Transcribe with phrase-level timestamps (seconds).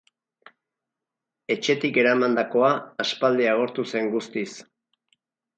[1.57, 2.71] Etxetik eramandakoa
[3.05, 4.49] aspaldi agortu zen guztiz.